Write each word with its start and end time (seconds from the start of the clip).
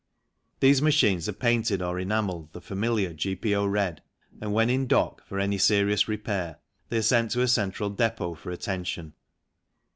These 0.61 0.81
machines 0.81 1.29
are 1.29 1.31
painted 1.31 1.79
or 1.79 1.99
enamelled 1.99 2.53
the 2.53 2.59
familiar 2.61 3.13
G.P.O. 3.13 3.67
red, 3.67 4.01
and 4.41 4.51
when 4.51 4.67
in 4.67 4.87
dock 4.87 5.23
for 5.27 5.39
any 5.39 5.59
serious 5.59 6.07
repair 6.07 6.57
they 6.89 6.97
are 6.97 7.01
sent 7.03 7.29
to 7.33 7.41
a 7.43 7.47
central 7.47 7.91
depot 7.91 8.33
for 8.33 8.49
attention. 8.49 9.13